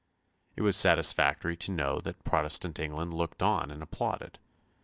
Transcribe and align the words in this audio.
It 0.55 0.63
was 0.63 0.75
satisfactory 0.75 1.55
to 1.57 1.71
know 1.71 1.99
that 1.99 2.23
Protestant 2.23 2.79
England 2.79 3.13
looked 3.13 3.43
on 3.43 3.69
and 3.69 3.83
applauded. 3.83 4.39